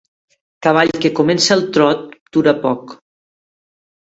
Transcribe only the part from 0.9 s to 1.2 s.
que